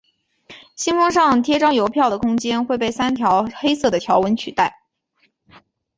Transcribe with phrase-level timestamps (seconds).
[0.75, 4.79] 信封上张贴邮票的空间会被三条黑色的条纹取代。